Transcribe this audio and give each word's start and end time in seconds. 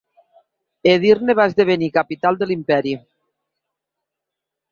Edirne 0.93 1.33
va 1.39 1.45
esdevenir 1.51 1.89
capital 1.99 2.39
de 2.41 2.49
l'imperi. 2.51 2.95